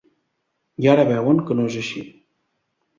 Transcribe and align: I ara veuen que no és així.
I 0.83 0.89
ara 0.93 1.05
veuen 1.11 1.45
que 1.51 1.61
no 1.61 1.69
és 1.73 1.81
així. 1.85 2.05